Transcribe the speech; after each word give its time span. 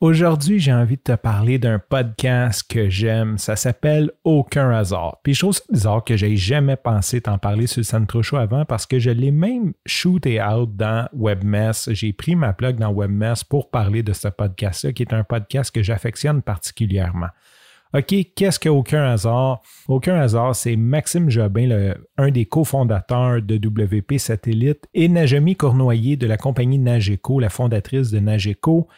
Aujourd'hui, 0.00 0.60
j'ai 0.60 0.72
envie 0.72 0.96
de 0.96 1.02
te 1.02 1.16
parler 1.16 1.58
d'un 1.58 1.80
podcast 1.80 2.62
que 2.70 2.88
j'aime. 2.88 3.36
Ça 3.36 3.56
s'appelle 3.56 4.12
Aucun 4.22 4.70
hasard. 4.70 5.16
Puis 5.24 5.34
je 5.34 5.40
trouve 5.40 5.54
ça 5.54 5.64
bizarre 5.72 6.04
que 6.04 6.16
j'ai 6.16 6.36
jamais 6.36 6.76
pensé 6.76 7.20
t'en 7.20 7.36
parler 7.36 7.66
sur 7.66 7.80
le 7.80 7.84
Centro 7.84 8.22
Show 8.22 8.36
avant 8.36 8.64
parce 8.64 8.86
que 8.86 9.00
je 9.00 9.10
l'ai 9.10 9.32
même 9.32 9.72
shooté 9.86 10.40
out 10.40 10.70
dans 10.76 11.08
WebMess. 11.12 11.88
J'ai 11.94 12.12
pris 12.12 12.36
ma 12.36 12.52
plug 12.52 12.76
dans 12.76 12.92
WebMess 12.92 13.42
pour 13.42 13.70
parler 13.70 14.04
de 14.04 14.12
ce 14.12 14.28
podcast-là, 14.28 14.92
qui 14.92 15.02
est 15.02 15.12
un 15.12 15.24
podcast 15.24 15.74
que 15.74 15.82
j'affectionne 15.82 16.42
particulièrement. 16.42 17.30
OK, 17.92 18.14
qu'est-ce 18.36 18.60
qu'Aucun 18.60 19.02
hasard? 19.02 19.62
Aucun 19.88 20.14
hasard, 20.20 20.54
c'est 20.54 20.76
Maxime 20.76 21.28
Jobin, 21.28 21.94
un 22.18 22.30
des 22.30 22.44
cofondateurs 22.44 23.42
de 23.42 23.56
WP 23.56 24.18
Satellite, 24.18 24.86
et 24.94 25.08
Najami 25.08 25.56
Cournoyer 25.56 26.16
de 26.16 26.28
la 26.28 26.36
compagnie 26.36 26.78
Nageco, 26.78 27.40
la 27.40 27.48
fondatrice 27.48 28.12
de 28.12 28.20
Nageco 28.20 28.88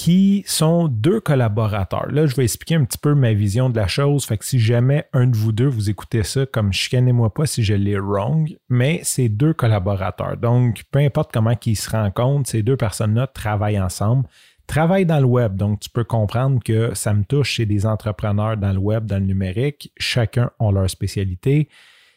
qui 0.00 0.44
sont 0.46 0.88
deux 0.88 1.20
collaborateurs. 1.20 2.10
Là, 2.10 2.24
je 2.24 2.34
vais 2.34 2.44
expliquer 2.44 2.76
un 2.76 2.86
petit 2.86 2.96
peu 2.96 3.14
ma 3.14 3.34
vision 3.34 3.68
de 3.68 3.76
la 3.76 3.86
chose. 3.86 4.24
Fait 4.24 4.38
que 4.38 4.46
si 4.46 4.58
jamais 4.58 5.04
un 5.12 5.26
de 5.26 5.36
vous 5.36 5.52
deux, 5.52 5.66
vous 5.66 5.90
écoutez 5.90 6.22
ça, 6.22 6.46
comme 6.46 6.72
chicanez-moi 6.72 7.34
pas 7.34 7.44
si 7.44 7.62
je 7.62 7.74
l'ai 7.74 7.98
wrong, 7.98 8.56
mais 8.70 9.00
c'est 9.02 9.28
deux 9.28 9.52
collaborateurs. 9.52 10.38
Donc, 10.38 10.84
peu 10.90 11.00
importe 11.00 11.32
comment 11.34 11.52
ils 11.66 11.76
se 11.76 11.90
rencontrent, 11.90 12.48
ces 12.48 12.62
deux 12.62 12.78
personnes-là 12.78 13.26
travaillent 13.26 13.78
ensemble, 13.78 14.26
travaillent 14.66 15.04
dans 15.04 15.20
le 15.20 15.26
web. 15.26 15.56
Donc, 15.56 15.80
tu 15.80 15.90
peux 15.90 16.04
comprendre 16.04 16.60
que 16.64 16.94
ça 16.94 17.12
me 17.12 17.22
touche 17.22 17.50
chez 17.50 17.66
des 17.66 17.84
entrepreneurs 17.84 18.56
dans 18.56 18.72
le 18.72 18.78
web, 18.78 19.04
dans 19.04 19.18
le 19.18 19.26
numérique. 19.26 19.92
Chacun 19.98 20.50
a 20.60 20.72
leur 20.72 20.88
spécialité. 20.88 21.68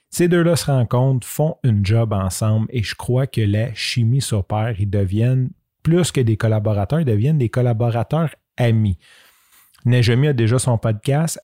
Ces 0.10 0.30
deux-là 0.30 0.56
se 0.56 0.68
rencontrent, 0.68 1.28
font 1.28 1.58
une 1.66 1.86
job 1.86 2.14
ensemble 2.14 2.68
et 2.70 2.82
je 2.82 2.96
crois 2.96 3.28
que 3.28 3.42
la 3.42 3.74
chimie 3.74 4.22
s'opère. 4.22 4.74
Ils 4.80 4.90
deviennent 4.90 5.50
plus 5.84 6.12
que 6.12 6.22
des 6.22 6.38
collaborateurs, 6.38 7.02
ils 7.02 7.06
deviennent 7.06 7.38
des 7.38 7.50
collaborateurs 7.50 8.34
amis. 8.58 8.98
Najami 9.86 10.30
a 10.30 10.34
déjà 10.34 10.60
son 10.60 10.78
podcast. 10.78 11.40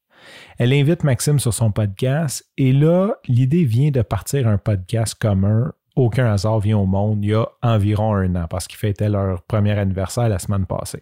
Elle 0.57 0.73
invite 0.73 1.03
Maxime 1.03 1.39
sur 1.39 1.53
son 1.53 1.71
podcast 1.71 2.45
et 2.57 2.73
là, 2.73 3.15
l'idée 3.27 3.63
vient 3.63 3.91
de 3.91 4.01
partir 4.01 4.47
un 4.47 4.57
podcast 4.57 5.15
commun. 5.15 5.71
Aucun 5.95 6.31
hasard 6.31 6.59
vient 6.59 6.77
au 6.77 6.85
monde 6.85 7.23
il 7.23 7.31
y 7.31 7.33
a 7.33 7.45
environ 7.61 8.15
un 8.15 8.35
an 8.35 8.47
parce 8.49 8.67
qu'ils 8.67 8.79
fêtaient 8.79 9.09
leur 9.09 9.41
premier 9.43 9.77
anniversaire 9.77 10.29
la 10.29 10.39
semaine 10.39 10.65
passée. 10.65 11.01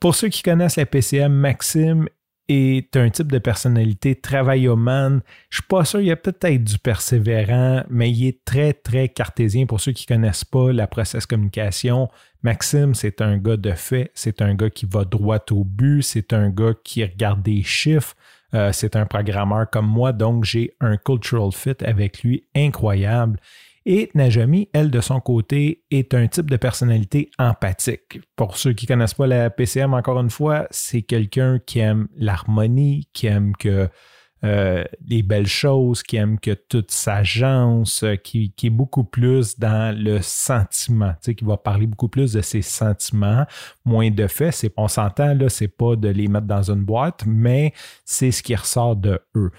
Pour 0.00 0.14
ceux 0.14 0.28
qui 0.28 0.42
connaissent 0.42 0.76
la 0.76 0.86
PCM, 0.86 1.32
Maxime 1.32 2.08
est 2.48 2.96
un 2.96 3.08
type 3.10 3.32
de 3.32 3.38
personnalité 3.38 4.14
travaillomane. 4.14 5.22
Je 5.48 5.56
suis 5.56 5.66
pas 5.66 5.84
sûr, 5.84 6.00
il 6.00 6.06
y 6.06 6.12
a 6.12 6.16
peut-être 6.16 6.62
du 6.62 6.78
persévérant, 6.78 7.84
mais 7.88 8.10
il 8.10 8.26
est 8.26 8.44
très, 8.44 8.72
très 8.72 9.08
cartésien. 9.08 9.66
Pour 9.66 9.80
ceux 9.80 9.92
qui 9.92 10.06
ne 10.10 10.16
connaissent 10.16 10.44
pas 10.44 10.72
la 10.72 10.86
process 10.86 11.26
communication, 11.26 12.10
Maxime, 12.42 12.94
c'est 12.94 13.22
un 13.22 13.38
gars 13.38 13.56
de 13.56 13.72
fait, 13.72 14.10
c'est 14.14 14.42
un 14.42 14.54
gars 14.54 14.70
qui 14.70 14.86
va 14.86 15.04
droit 15.04 15.42
au 15.50 15.64
but, 15.64 16.02
c'est 16.02 16.32
un 16.32 16.50
gars 16.50 16.74
qui 16.84 17.02
regarde 17.02 17.42
des 17.42 17.62
chiffres, 17.62 18.14
euh, 18.52 18.70
c'est 18.72 18.96
un 18.96 19.06
programmeur 19.06 19.68
comme 19.70 19.86
moi, 19.86 20.12
donc 20.12 20.44
j'ai 20.44 20.74
un 20.80 20.98
cultural 20.98 21.50
fit 21.52 21.82
avec 21.82 22.22
lui 22.22 22.44
incroyable. 22.54 23.40
Et 23.86 24.10
Najami, 24.14 24.68
elle, 24.72 24.90
de 24.90 25.00
son 25.00 25.20
côté, 25.20 25.84
est 25.90 26.14
un 26.14 26.26
type 26.26 26.50
de 26.50 26.56
personnalité 26.56 27.30
empathique. 27.38 28.20
Pour 28.34 28.56
ceux 28.56 28.72
qui 28.72 28.86
ne 28.86 28.88
connaissent 28.88 29.14
pas 29.14 29.26
la 29.26 29.50
PCM, 29.50 29.92
encore 29.92 30.18
une 30.20 30.30
fois, 30.30 30.66
c'est 30.70 31.02
quelqu'un 31.02 31.58
qui 31.58 31.80
aime 31.80 32.08
l'harmonie, 32.16 33.08
qui 33.12 33.26
aime 33.26 33.54
que 33.56 33.88
euh, 34.44 34.84
les 35.06 35.22
belles 35.22 35.46
choses, 35.46 36.02
qui 36.02 36.16
aime 36.16 36.38
que 36.38 36.52
tout 36.52 36.84
s'agence, 36.88 38.04
qui, 38.22 38.52
qui, 38.52 38.66
est 38.66 38.70
beaucoup 38.70 39.04
plus 39.04 39.58
dans 39.58 39.96
le 39.96 40.20
sentiment, 40.20 41.12
tu 41.12 41.18
sais, 41.22 41.34
qui 41.34 41.44
va 41.44 41.56
parler 41.56 41.86
beaucoup 41.86 42.08
plus 42.08 42.32
de 42.32 42.42
ses 42.42 42.60
sentiments, 42.60 43.46
moins 43.86 44.10
de 44.10 44.26
faits. 44.26 44.70
On 44.76 44.88
s'entend, 44.88 45.34
là, 45.34 45.48
c'est 45.48 45.68
pas 45.68 45.96
de 45.96 46.08
les 46.08 46.28
mettre 46.28 46.46
dans 46.46 46.70
une 46.70 46.84
boîte, 46.84 47.24
mais 47.26 47.72
c'est 48.04 48.30
ce 48.30 48.42
qui 48.42 48.54
ressort 48.54 48.96
de 48.96 49.18
eux. 49.34 49.50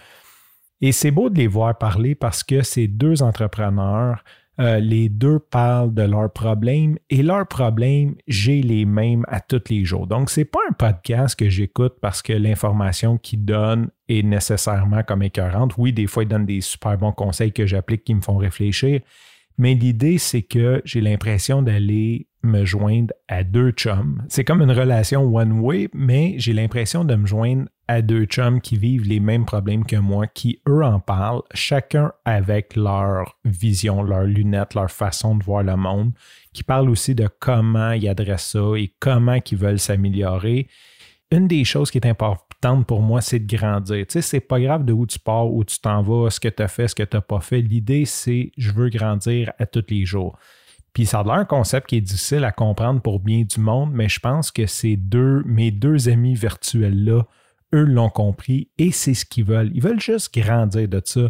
Et 0.81 0.91
c'est 0.91 1.11
beau 1.11 1.29
de 1.29 1.37
les 1.37 1.47
voir 1.47 1.77
parler 1.77 2.15
parce 2.15 2.43
que 2.43 2.61
ces 2.61 2.87
deux 2.87 3.23
entrepreneurs, 3.23 4.23
euh, 4.59 4.79
les 4.79 5.09
deux 5.09 5.39
parlent 5.39 5.93
de 5.93 6.03
leurs 6.03 6.31
problèmes 6.31 6.97
et 7.09 7.23
leurs 7.23 7.47
problèmes, 7.47 8.15
j'ai 8.27 8.61
les 8.61 8.85
mêmes 8.85 9.25
à 9.27 9.41
tous 9.41 9.63
les 9.69 9.83
jours. 9.83 10.07
Donc, 10.07 10.29
ce 10.29 10.41
n'est 10.41 10.45
pas 10.45 10.59
un 10.69 10.73
podcast 10.73 11.37
que 11.37 11.49
j'écoute 11.49 11.95
parce 12.01 12.21
que 12.21 12.33
l'information 12.33 13.17
qu'ils 13.17 13.43
donnent 13.43 13.89
est 14.07 14.23
nécessairement 14.23 15.03
comme 15.03 15.23
écœurante. 15.23 15.73
Oui, 15.77 15.91
des 15.91 16.07
fois, 16.07 16.23
ils 16.23 16.29
donnent 16.29 16.45
des 16.45 16.61
super 16.61 16.97
bons 16.97 17.11
conseils 17.11 17.51
que 17.51 17.65
j'applique 17.65 18.05
qui 18.05 18.15
me 18.15 18.21
font 18.21 18.37
réfléchir, 18.37 19.01
mais 19.57 19.73
l'idée, 19.73 20.17
c'est 20.17 20.43
que 20.43 20.81
j'ai 20.85 21.01
l'impression 21.01 21.61
d'aller 21.61 22.27
me 22.45 22.65
joindre 22.65 23.13
à 23.27 23.43
deux 23.43 23.71
chums. 23.71 24.23
C'est 24.29 24.43
comme 24.43 24.61
une 24.61 24.71
relation 24.71 25.23
one-way, 25.23 25.89
mais 25.93 26.35
j'ai 26.37 26.53
l'impression 26.53 27.03
de 27.03 27.15
me 27.15 27.25
joindre 27.25 27.65
à 27.87 28.01
deux 28.01 28.25
chums 28.25 28.61
qui 28.61 28.77
vivent 28.77 29.07
les 29.07 29.19
mêmes 29.19 29.45
problèmes 29.45 29.85
que 29.85 29.95
moi, 29.95 30.27
qui 30.27 30.61
eux 30.67 30.83
en 30.83 30.99
parlent, 30.99 31.43
chacun 31.53 32.11
avec 32.23 32.75
leur 32.75 33.37
vision, 33.45 34.01
leurs 34.01 34.23
lunettes, 34.23 34.73
leur 34.73 34.89
façon 34.89 35.35
de 35.35 35.43
voir 35.43 35.63
le 35.63 35.75
monde, 35.75 36.11
qui 36.53 36.63
parlent 36.63 36.89
aussi 36.89 37.15
de 37.15 37.27
comment 37.39 37.91
ils 37.91 38.07
adressent 38.07 38.51
ça 38.51 38.73
et 38.77 38.93
comment 38.99 39.39
ils 39.51 39.57
veulent 39.57 39.79
s'améliorer. 39.79 40.67
Une 41.31 41.47
des 41.47 41.63
choses 41.63 41.91
qui 41.91 41.97
est 41.97 42.07
importante 42.07 42.87
pour 42.87 43.01
moi, 43.01 43.21
c'est 43.21 43.39
de 43.39 43.55
grandir. 43.55 44.05
Tu 44.07 44.13
sais, 44.13 44.21
c'est 44.21 44.39
pas 44.39 44.59
grave 44.59 44.85
de 44.85 44.93
où 44.93 45.05
tu 45.05 45.19
pars, 45.19 45.51
où 45.51 45.63
tu 45.63 45.79
t'en 45.79 46.01
vas, 46.01 46.29
ce 46.29 46.39
que 46.39 46.47
tu 46.47 46.63
as 46.63 46.67
fait, 46.67 46.87
ce 46.87 46.95
que 46.95 47.03
tu 47.03 47.15
n'as 47.15 47.21
pas 47.21 47.41
fait. 47.41 47.61
L'idée, 47.61 48.05
c'est 48.05 48.51
je 48.57 48.71
veux 48.71 48.89
grandir 48.89 49.51
à 49.59 49.65
tous 49.65 49.83
les 49.89 50.05
jours. 50.05 50.37
Puis 50.95 51.05
ça 51.05 51.19
a 51.19 51.23
l'air 51.23 51.33
un 51.33 51.45
concept 51.45 51.89
qui 51.89 51.97
est 51.97 52.01
difficile 52.01 52.45
à 52.45 52.53
comprendre 52.53 53.01
pour 53.01 53.19
bien 53.19 53.41
du 53.41 53.59
monde, 53.59 53.91
mais 53.93 54.07
je 54.07 54.21
pense 54.21 54.49
que 54.49 54.65
ces 54.65 54.95
deux, 54.95 55.43
mes 55.45 55.69
deux 55.69 56.07
amis 56.07 56.35
virtuels-là, 56.35 57.23
eux 57.73 57.83
l'ont 57.83 58.09
compris 58.09 58.69
et 58.77 58.91
c'est 58.91 59.13
ce 59.13 59.25
qu'ils 59.25 59.43
veulent. 59.43 59.71
Ils 59.73 59.81
veulent 59.81 59.99
juste 59.99 60.33
grandir 60.33 60.87
de 60.87 61.01
ça. 61.03 61.29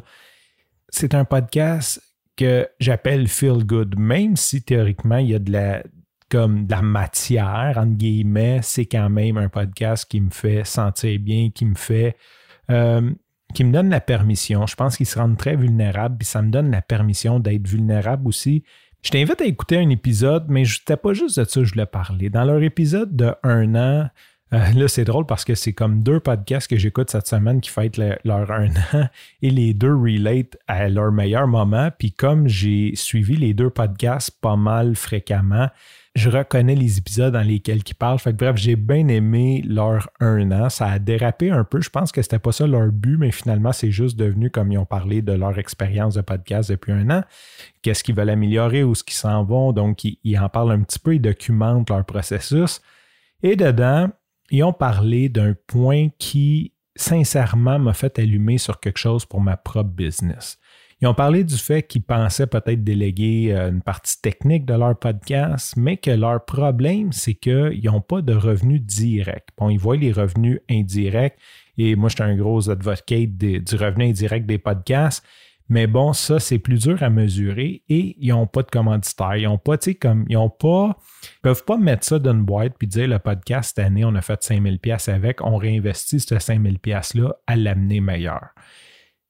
C'est 0.89 1.15
un 1.15 1.25
podcast 1.25 1.99
que 2.37 2.69
j'appelle 2.79 3.27
Feel 3.27 3.65
Good, 3.65 3.97
même 3.97 4.35
si 4.35 4.61
théoriquement 4.61 5.17
il 5.17 5.31
y 5.31 5.35
a 5.35 5.39
de 5.39 5.51
la, 5.51 5.81
comme 6.29 6.67
de 6.67 6.71
la 6.71 6.83
matière, 6.83 7.73
entre 7.77 7.97
guillemets, 7.97 8.59
c'est 8.61 8.85
quand 8.85 9.09
même 9.09 9.37
un 9.37 9.49
podcast 9.49 10.05
qui 10.07 10.21
me 10.21 10.29
fait 10.29 10.63
sentir 10.63 11.19
bien, 11.19 11.49
qui 11.49 11.65
me 11.65 11.75
fait. 11.75 12.15
Euh, 12.69 13.09
qui 13.55 13.63
me 13.63 13.71
donne 13.71 13.89
la 13.89 14.01
permission. 14.01 14.67
Je 14.67 14.75
pense 14.75 14.97
qu'ils 14.97 15.05
se 15.05 15.17
rendent 15.17 15.37
très 15.37 15.55
vulnérables, 15.55 16.17
puis 16.17 16.27
ça 16.27 16.41
me 16.41 16.51
donne 16.51 16.69
la 16.71 16.81
permission 16.81 17.39
d'être 17.39 17.67
vulnérable 17.67 18.27
aussi. 18.27 18.63
Je 19.05 19.11
t'invite 19.11 19.39
à 19.39 19.45
écouter 19.45 19.77
un 19.77 19.89
épisode, 19.91 20.45
mais 20.49 20.65
je 20.65 20.79
n'étais 20.79 20.97
pas 20.97 21.13
juste 21.13 21.37
de 21.37 21.43
ça 21.43 21.59
que 21.61 21.63
je 21.63 21.73
voulais 21.73 21.85
parler. 21.85 22.31
Dans 22.31 22.43
leur 22.43 22.63
épisode 22.63 23.15
de 23.15 23.35
un 23.43 23.75
an, 23.75 24.09
euh, 24.55 24.71
là, 24.73 24.87
c'est 24.87 25.03
drôle 25.03 25.25
parce 25.25 25.43
que 25.43 25.53
c'est 25.53 25.73
comme 25.73 26.01
deux 26.01 26.19
podcasts 26.19 26.69
que 26.69 26.77
j'écoute 26.77 27.09
cette 27.09 27.27
semaine 27.27 27.59
qui 27.59 27.69
fêtent 27.69 27.99
leur 28.23 28.51
un 28.51 28.69
an 28.93 29.07
et 29.41 29.49
les 29.49 29.73
deux 29.73 29.93
relate 29.93 30.57
à 30.67 30.87
leur 30.87 31.11
meilleur 31.11 31.47
moment. 31.47 31.89
Puis 31.97 32.13
comme 32.13 32.47
j'ai 32.47 32.95
suivi 32.95 33.35
les 33.35 33.53
deux 33.53 33.69
podcasts 33.69 34.31
pas 34.39 34.55
mal 34.55 34.95
fréquemment, 34.95 35.67
je 36.15 36.29
reconnais 36.29 36.75
les 36.75 36.97
épisodes 36.97 37.33
dans 37.33 37.45
lesquels 37.45 37.81
ils 37.85 37.93
parlent. 37.93 38.19
Fait 38.19 38.31
que, 38.31 38.37
bref, 38.37 38.55
j'ai 38.55 38.77
bien 38.77 39.09
aimé 39.09 39.61
leur 39.67 40.09
un 40.21 40.49
an. 40.51 40.69
Ça 40.69 40.87
a 40.87 40.99
dérapé 40.99 41.51
un 41.51 41.65
peu. 41.65 41.81
Je 41.81 41.89
pense 41.89 42.13
que 42.13 42.21
c'était 42.21 42.39
pas 42.39 42.53
ça 42.53 42.65
leur 42.65 42.89
but, 42.89 43.17
mais 43.17 43.31
finalement, 43.31 43.73
c'est 43.73 43.91
juste 43.91 44.17
devenu 44.17 44.49
comme 44.49 44.71
ils 44.71 44.77
ont 44.77 44.85
parlé 44.85 45.21
de 45.21 45.33
leur 45.33 45.59
expérience 45.59 46.15
de 46.15 46.21
podcast 46.21 46.71
depuis 46.71 46.93
un 46.93 47.09
an. 47.09 47.23
Qu'est-ce 47.81 48.01
qu'ils 48.01 48.15
veulent 48.15 48.29
améliorer, 48.29 48.83
où 48.85 48.95
ce 48.95 49.03
qu'ils 49.03 49.17
s'en 49.17 49.43
vont? 49.43 49.73
Donc, 49.73 50.05
ils, 50.05 50.39
en 50.39 50.47
parlent 50.47 50.71
un 50.71 50.81
petit 50.83 50.99
peu, 50.99 51.15
ils 51.15 51.21
documentent 51.21 51.89
leur 51.89 52.05
processus. 52.05 52.81
Et 53.43 53.57
dedans, 53.57 54.09
ils 54.51 54.63
ont 54.63 54.73
parlé 54.73 55.29
d'un 55.29 55.55
point 55.67 56.09
qui, 56.19 56.73
sincèrement, 56.95 57.79
m'a 57.79 57.93
fait 57.93 58.19
allumer 58.19 58.57
sur 58.57 58.79
quelque 58.79 58.99
chose 58.99 59.25
pour 59.25 59.41
ma 59.41 59.57
propre 59.57 59.89
business. 59.89 60.57
Ils 61.01 61.07
ont 61.07 61.13
parlé 61.13 61.43
du 61.43 61.57
fait 61.57 61.83
qu'ils 61.83 62.03
pensaient 62.03 62.47
peut-être 62.47 62.83
déléguer 62.83 63.49
euh, 63.51 63.69
une 63.69 63.81
partie 63.81 64.21
technique 64.21 64.65
de 64.65 64.75
leur 64.75 64.97
podcast, 64.97 65.73
mais 65.75 65.97
que 65.97 66.11
leur 66.11 66.45
problème, 66.45 67.11
c'est 67.11 67.33
qu'ils 67.33 67.83
n'ont 67.83 68.01
pas 68.01 68.21
de 68.21 68.33
revenus 68.33 68.81
directs. 68.81 69.49
Bon, 69.57 69.69
ils 69.69 69.77
voient 69.77 69.97
les 69.97 70.13
revenus 70.13 70.61
indirects, 70.69 71.37
et 71.77 71.95
moi, 71.95 72.07
je 72.09 72.15
suis 72.15 72.23
un 72.23 72.35
gros 72.35 72.69
advocate 72.69 73.37
du 73.37 73.75
revenu 73.75 74.05
indirect 74.05 74.45
des 74.45 74.57
podcasts. 74.57 75.25
Mais 75.67 75.87
bon, 75.87 76.13
ça, 76.13 76.39
c'est 76.39 76.59
plus 76.59 76.83
dur 76.83 77.01
à 77.01 77.09
mesurer 77.09 77.81
et 77.89 78.15
ils 78.19 78.29
n'ont 78.29 78.45
pas 78.45 78.61
de 78.61 78.69
commanditaire. 78.69 79.35
Ils 79.35 79.45
n'ont 79.45 79.57
pas, 79.57 79.77
tu 79.77 79.91
sais, 79.91 79.95
comme, 79.95 80.25
ils 80.29 80.35
n'ont 80.35 80.49
pas, 80.49 80.97
peuvent 81.41 81.65
pas 81.65 81.77
mettre 81.77 82.05
ça 82.05 82.19
dans 82.19 82.33
une 82.33 82.43
boîte 82.45 82.73
puis 82.77 82.87
dire 82.87 83.07
le 83.07 83.17
podcast 83.17 83.73
cette 83.75 83.85
année, 83.85 84.05
on 84.05 84.13
a 84.15 84.21
fait 84.21 84.41
5000 84.43 84.79
pièces 84.79 85.09
avec, 85.09 85.41
on 85.41 85.57
réinvestit 85.57 86.19
ce 86.19 86.37
5000 86.37 86.79
pièces-là 86.79 87.35
à 87.47 87.55
l'amener 87.55 87.99
meilleur. 87.99 88.49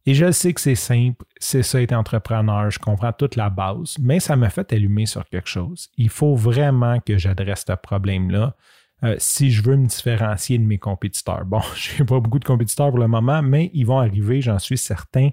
Et 0.07 0.13
je 0.13 0.31
sais 0.31 0.53
que 0.53 0.61
c'est 0.61 0.75
simple, 0.75 1.25
c'est 1.39 1.63
ça 1.63 1.81
être 1.81 1.93
entrepreneur, 1.93 2.69
je 2.69 2.77
comprends 2.79 3.11
toute 3.11 3.35
la 3.35 3.49
base, 3.49 3.95
mais 3.99 4.19
ça 4.19 4.35
m'a 4.35 4.49
fait 4.51 4.71
allumer 4.71 5.07
sur 5.07 5.27
quelque 5.27 5.49
chose. 5.49 5.89
Il 5.97 6.09
faut 6.09 6.35
vraiment 6.35 6.99
que 6.99 7.17
j'adresse 7.17 7.63
ce 7.67 7.73
problème-là. 7.73 8.55
euh, 9.03 9.15
si 9.19 9.51
je 9.51 9.61
veux 9.63 9.75
me 9.75 9.87
différencier 9.87 10.57
de 10.57 10.63
mes 10.63 10.77
compétiteurs. 10.77 11.45
Bon, 11.45 11.61
je 11.75 11.99
n'ai 11.99 12.05
pas 12.05 12.19
beaucoup 12.19 12.39
de 12.39 12.45
compétiteurs 12.45 12.89
pour 12.89 12.99
le 12.99 13.07
moment, 13.07 13.41
mais 13.41 13.71
ils 13.73 13.85
vont 13.85 13.99
arriver, 13.99 14.41
j'en 14.41 14.59
suis 14.59 14.77
certain. 14.77 15.29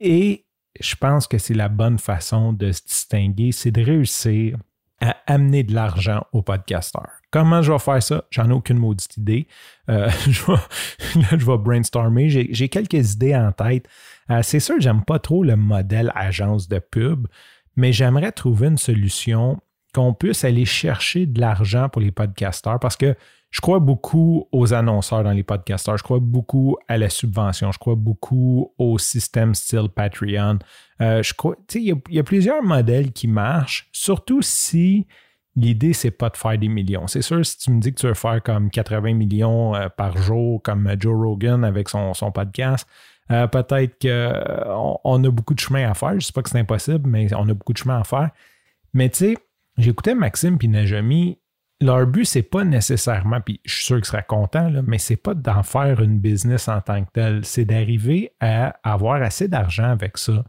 Et 0.00 0.44
je 0.80 0.94
pense 0.96 1.26
que 1.26 1.38
c'est 1.38 1.54
la 1.54 1.68
bonne 1.68 1.98
façon 1.98 2.52
de 2.52 2.72
se 2.72 2.82
distinguer, 2.82 3.52
c'est 3.52 3.70
de 3.70 3.82
réussir 3.82 4.58
à 5.00 5.16
amener 5.26 5.62
de 5.62 5.74
l'argent 5.74 6.24
aux 6.32 6.42
podcasteurs. 6.42 7.10
Comment 7.30 7.60
je 7.60 7.72
vais 7.72 7.78
faire 7.78 8.02
ça? 8.02 8.24
J'en 8.30 8.48
ai 8.48 8.52
aucune 8.52 8.78
maudite 8.78 9.16
idée. 9.18 9.46
Euh, 9.90 10.08
je, 10.26 10.42
vais, 10.46 11.38
je 11.38 11.44
vais 11.44 11.58
brainstormer. 11.58 12.30
J'ai 12.30 12.68
quelques 12.68 13.12
idées 13.12 13.36
en 13.36 13.52
tête. 13.52 13.86
Euh, 14.30 14.40
c'est 14.42 14.60
sûr, 14.60 14.76
j'aime 14.78 15.04
pas 15.04 15.18
trop 15.18 15.44
le 15.44 15.56
modèle 15.56 16.12
agence 16.14 16.68
de 16.68 16.78
pub, 16.78 17.26
mais 17.76 17.92
j'aimerais 17.92 18.32
trouver 18.32 18.68
une 18.68 18.78
solution 18.78 19.60
qu'on 19.92 20.14
puisse 20.14 20.44
aller 20.44 20.64
chercher 20.64 21.26
de 21.26 21.40
l'argent 21.40 21.88
pour 21.88 22.02
les 22.02 22.10
podcasteurs 22.10 22.78
parce 22.78 22.96
que 22.96 23.14
je 23.50 23.60
crois 23.60 23.78
beaucoup 23.78 24.48
aux 24.52 24.74
annonceurs 24.74 25.24
dans 25.24 25.30
les 25.30 25.42
podcasteurs. 25.42 25.96
Je 25.96 26.02
crois 26.02 26.18
beaucoup 26.20 26.76
à 26.88 26.98
la 26.98 27.08
subvention. 27.08 27.72
Je 27.72 27.78
crois 27.78 27.94
beaucoup 27.94 28.72
au 28.78 28.98
système 28.98 29.54
style 29.54 29.88
Patreon. 29.94 30.58
Euh, 31.00 31.22
il 31.74 31.98
y, 32.10 32.18
a 32.18 32.22
plusieurs 32.22 32.62
modèles 32.62 33.12
qui 33.12 33.28
marchent, 33.28 33.88
surtout 33.92 34.42
si 34.42 35.06
l'idée, 35.54 35.92
c'est 35.92 36.10
pas 36.10 36.28
de 36.28 36.36
faire 36.36 36.58
des 36.58 36.68
millions. 36.68 37.06
C'est 37.06 37.22
sûr, 37.22 37.44
si 37.46 37.56
tu 37.58 37.70
me 37.70 37.80
dis 37.80 37.94
que 37.94 38.00
tu 38.00 38.06
veux 38.06 38.14
faire 38.14 38.42
comme 38.42 38.70
80 38.70 39.14
millions 39.14 39.74
euh, 39.74 39.88
par 39.88 40.16
jour, 40.18 40.62
comme 40.62 40.94
Joe 40.98 41.16
Rogan 41.16 41.64
avec 41.64 41.88
son, 41.88 42.12
podcast, 42.32 42.86
euh, 43.30 43.46
peut-être 43.46 43.98
qu'on 44.00 44.98
on 45.02 45.24
a 45.24 45.30
beaucoup 45.30 45.54
de 45.54 45.60
chemin 45.60 45.90
à 45.90 45.94
faire. 45.94 46.10
Je 46.10 46.16
ne 46.16 46.20
sais 46.20 46.32
pas 46.32 46.42
que 46.42 46.50
c'est 46.50 46.58
impossible, 46.58 47.08
mais 47.08 47.32
on 47.34 47.48
a 47.48 47.54
beaucoup 47.54 47.72
de 47.72 47.78
chemin 47.78 48.00
à 48.00 48.04
faire. 48.04 48.30
Mais 48.92 49.08
tu 49.08 49.18
sais, 49.18 49.38
j'écoutais 49.78 50.14
Maxime 50.14 50.58
et 50.60 50.68
Najami 50.68 51.38
leur 51.80 52.06
but, 52.06 52.24
c'est 52.24 52.42
pas 52.42 52.64
nécessairement, 52.64 53.40
puis 53.40 53.60
je 53.64 53.74
suis 53.74 53.84
sûr 53.84 53.96
qu'ils 53.96 54.06
seraient 54.06 54.24
contents, 54.26 54.70
là, 54.70 54.82
mais 54.86 54.98
c'est 54.98 55.16
pas 55.16 55.34
d'en 55.34 55.62
faire 55.62 56.00
une 56.00 56.18
business 56.18 56.68
en 56.68 56.80
tant 56.80 57.04
que 57.04 57.10
tel. 57.12 57.44
C'est 57.44 57.64
d'arriver 57.64 58.32
à 58.40 58.76
avoir 58.82 59.22
assez 59.22 59.48
d'argent 59.48 59.90
avec 59.90 60.16
ça 60.16 60.44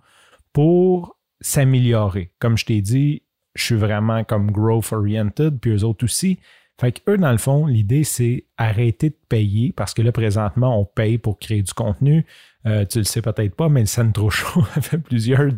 pour 0.54 1.18
s'améliorer. 1.42 2.32
Comme 2.40 2.58
je 2.58 2.66
t'ai 2.66 2.82
dit, 2.82 3.24
je 3.56 3.64
suis 3.64 3.76
vraiment 3.76 4.24
comme 4.24 4.52
growth 4.52 4.94
oriented, 4.94 5.60
puis 5.60 5.72
eux 5.72 5.84
autres 5.84 6.06
aussi. 6.06 6.40
Fait 6.80 6.92
que 6.92 7.12
eux, 7.12 7.18
dans 7.18 7.32
le 7.32 7.40
fond, 7.40 7.66
l'idée, 7.66 8.04
c'est 8.04 8.46
arrêter 8.58 9.10
de 9.10 9.18
payer 9.30 9.74
parce 9.76 9.96
que 9.96 10.04
là, 10.04 10.12
présentement, 10.12 10.80
on 10.80 10.86
paye 10.86 11.18
pour 11.18 11.40
créer 11.40 11.64
du 11.64 11.74
contenu. 11.74 12.26
Euh, 12.68 12.86
tu 12.86 13.00
le 13.00 13.04
sais 13.04 13.22
peut-être 13.22 13.56
pas, 13.56 13.68
mais 13.68 13.86
Centro 13.88 14.30
Show 14.30 14.64
a 14.76 14.82
fait 14.82 15.00
plusieurs, 15.00 15.50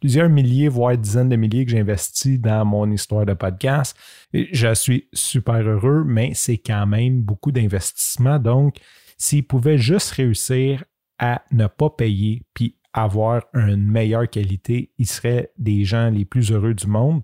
plusieurs 0.00 0.30
milliers, 0.30 0.68
voire 0.68 0.96
dizaines 0.96 1.28
de 1.28 1.36
milliers 1.36 1.66
que 1.66 1.70
j'ai 1.70 1.80
investi 1.80 2.38
dans 2.38 2.64
mon 2.64 2.90
histoire 2.90 3.26
de 3.26 3.34
podcast. 3.34 3.94
Et 4.32 4.48
je 4.52 4.72
suis 4.74 5.08
super 5.12 5.56
heureux, 5.56 6.02
mais 6.06 6.32
c'est 6.34 6.58
quand 6.58 6.86
même 6.86 7.20
beaucoup 7.20 7.52
d'investissement. 7.52 8.38
Donc, 8.38 8.76
s'ils 9.18 9.46
pouvaient 9.46 9.78
juste 9.78 10.12
réussir 10.12 10.84
à 11.18 11.42
ne 11.52 11.66
pas 11.66 11.90
payer 11.90 12.42
puis 12.54 12.76
avoir 12.94 13.42
une 13.52 13.84
meilleure 13.84 14.30
qualité, 14.30 14.92
ils 14.98 15.06
seraient 15.06 15.50
des 15.58 15.84
gens 15.84 16.08
les 16.08 16.24
plus 16.24 16.52
heureux 16.52 16.74
du 16.74 16.86
monde. 16.86 17.22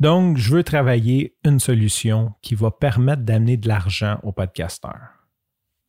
Donc, 0.00 0.36
je 0.36 0.54
veux 0.54 0.64
travailler 0.64 1.36
une 1.44 1.60
solution 1.60 2.32
qui 2.42 2.54
va 2.54 2.70
permettre 2.70 3.22
d'amener 3.22 3.56
de 3.56 3.68
l'argent 3.68 4.18
aux 4.22 4.32
podcasteurs. 4.32 5.22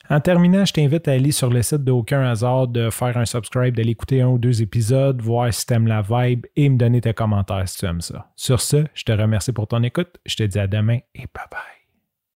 En 0.10 0.20
terminant, 0.20 0.66
je 0.66 0.74
t'invite 0.74 1.08
à 1.08 1.14
aller 1.14 1.32
sur 1.32 1.50
le 1.50 1.62
site 1.62 1.84
d'Aucun 1.84 2.24
hasard, 2.24 2.68
de 2.68 2.90
faire 2.90 3.18
un 3.18 3.26
subscribe, 3.26 3.76
d'aller 3.76 3.92
écouter 3.92 4.22
un 4.22 4.28
ou 4.28 4.38
deux 4.38 4.62
épisodes, 4.62 5.22
voir 5.22 5.54
si 5.54 5.66
tu 5.66 5.74
aimes 5.74 5.88
la 5.88 6.02
vibe 6.02 6.46
et 6.56 6.68
me 6.68 6.78
donner 6.78 7.00
tes 7.00 7.14
commentaires 7.14 7.68
si 7.68 7.78
tu 7.78 7.86
aimes 7.86 8.02
ça. 8.02 8.32
Sur 8.36 8.60
ce, 8.60 8.86
je 8.94 9.04
te 9.04 9.12
remercie 9.14 9.54
pour 9.54 9.68
ton 9.68 9.82
écoute. 9.82 10.20
Je 10.26 10.36
te 10.36 10.44
dis 10.44 10.60
à 10.60 10.68
demain 10.68 11.00
et 11.16 11.26
bye 11.34 11.46
bye. 11.50 11.83